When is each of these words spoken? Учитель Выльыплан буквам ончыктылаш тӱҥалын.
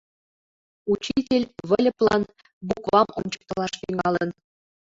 Учитель 0.93 1.45
Выльыплан 1.69 2.21
буквам 2.67 3.07
ончыктылаш 3.19 3.71
тӱҥалын. 3.79 4.29